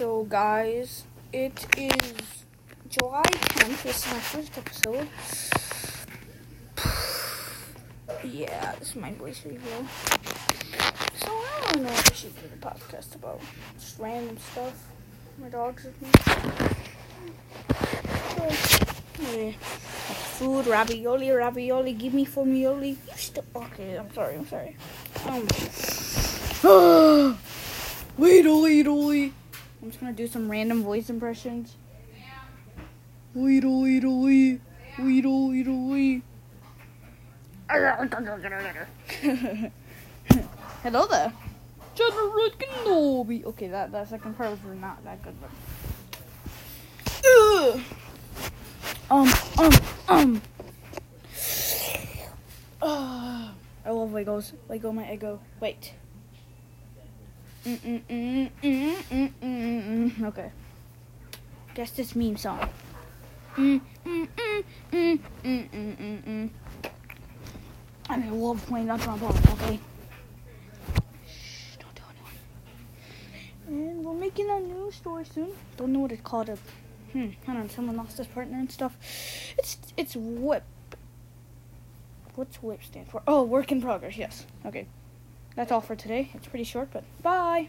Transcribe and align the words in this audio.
So, 0.00 0.24
guys, 0.24 1.04
it 1.30 1.66
is 1.76 2.44
July 2.88 3.20
10th. 3.20 3.82
This 3.82 4.06
is 4.06 4.10
my 4.10 4.18
first 4.18 4.56
episode. 4.56 5.06
yeah, 8.24 8.76
this 8.78 8.88
is 8.88 8.96
my 8.96 9.12
voice 9.12 9.44
review. 9.44 9.60
So, 11.20 11.28
I 11.28 11.72
don't 11.72 11.82
know 11.82 11.90
what 11.90 12.12
I 12.12 12.14
should 12.14 12.34
do 12.34 12.48
the 12.48 12.56
podcast 12.66 13.14
about. 13.14 13.42
Just 13.78 13.98
random 13.98 14.38
stuff. 14.38 14.72
My 15.36 15.50
dog's 15.50 15.84
with 15.84 16.00
me. 16.00 16.08
So, 18.38 19.36
yeah. 19.36 19.52
Food, 20.40 20.66
ravioli, 20.66 21.30
ravioli, 21.30 21.92
give 21.92 22.14
me 22.14 22.24
formioli. 22.24 22.96
You 22.96 23.16
still 23.16 23.44
okay? 23.54 23.98
I'm 23.98 24.10
sorry, 24.14 24.36
I'm 24.36 24.46
sorry. 24.46 24.78
Um, 25.26 25.46
wait, 28.16 28.46
wait, 28.46 28.88
wait. 28.88 29.34
I'm 29.82 29.90
just 29.90 30.00
gonna 30.00 30.12
do 30.12 30.26
some 30.26 30.50
random 30.50 30.82
voice 30.82 31.08
impressions. 31.08 31.76
Wait, 33.34 33.64
wait, 33.64 34.04
wait, 34.04 34.60
wait, 34.98 35.24
wait, 35.24 35.66
wait. 35.68 36.22
Hello 40.82 41.06
there. 41.06 41.32
General 41.94 42.50
Kenobi. 42.58 43.44
Okay, 43.44 43.68
that, 43.68 43.92
that 43.92 44.08
second 44.08 44.36
part 44.36 44.50
was 44.50 44.58
not 44.80 45.02
that 45.04 45.22
good. 45.22 45.34
Ugh. 47.24 47.80
Um, 49.10 49.32
um, 49.58 49.72
um. 50.08 50.42
Uh, 52.82 53.50
I 53.84 53.90
love 53.90 54.10
Legos. 54.10 54.52
Lego 54.68 54.92
my 54.92 55.12
ego. 55.12 55.40
Wait. 55.60 55.92
Okay. 60.22 60.52
Guess 61.74 61.90
this 61.92 62.16
meme 62.16 62.36
song. 62.36 62.70
I 63.58 63.80
love 68.30 68.64
playing 68.66 68.86
that 68.86 69.00
trombone, 69.00 69.36
okay? 69.52 69.78
Shh, 71.28 71.76
don't 71.78 71.94
tell 71.94 72.08
anyone. 72.08 72.32
And 73.68 74.04
we're 74.04 74.14
making 74.14 74.48
a 74.50 74.58
new 74.60 74.90
store 74.90 75.24
soon. 75.24 75.52
Don't 75.76 75.92
know 75.92 76.00
what 76.00 76.12
it's 76.12 76.22
called. 76.22 76.48
Hmm, 77.12 77.28
I 77.46 77.52
don't 77.52 77.62
know. 77.62 77.68
Someone 77.68 77.96
lost 77.96 78.16
his 78.18 78.26
partner 78.26 78.58
and 78.58 78.70
stuff. 78.70 78.96
It's 79.58 79.76
it's 79.96 80.16
whip. 80.16 80.64
What's 82.36 82.62
whip 82.62 82.82
stand 82.82 83.08
for? 83.10 83.22
Oh, 83.26 83.42
work 83.42 83.70
in 83.70 83.82
progress. 83.82 84.16
Yes. 84.16 84.46
Okay. 84.64 84.86
That's 85.60 85.72
all 85.72 85.82
for 85.82 85.94
today. 85.94 86.30
It's 86.32 86.46
pretty 86.46 86.64
short, 86.64 86.88
but 86.90 87.04
bye. 87.22 87.68